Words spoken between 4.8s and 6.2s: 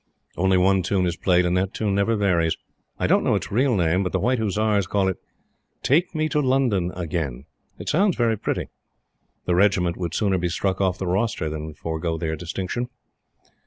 call it: "Take